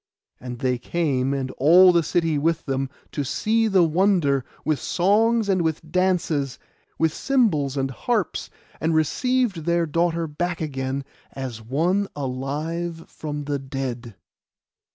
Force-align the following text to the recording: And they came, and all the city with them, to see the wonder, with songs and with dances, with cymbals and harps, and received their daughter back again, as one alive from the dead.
And 0.39 0.57
they 0.57 0.79
came, 0.79 1.31
and 1.31 1.51
all 1.59 1.91
the 1.91 2.01
city 2.01 2.39
with 2.39 2.65
them, 2.65 2.89
to 3.11 3.23
see 3.23 3.67
the 3.67 3.83
wonder, 3.83 4.43
with 4.65 4.79
songs 4.79 5.47
and 5.47 5.61
with 5.61 5.91
dances, 5.91 6.57
with 6.97 7.13
cymbals 7.13 7.77
and 7.77 7.91
harps, 7.91 8.49
and 8.79 8.95
received 8.95 9.65
their 9.65 9.85
daughter 9.85 10.25
back 10.25 10.59
again, 10.59 11.05
as 11.33 11.61
one 11.61 12.07
alive 12.15 13.07
from 13.07 13.43
the 13.43 13.59
dead. 13.59 14.15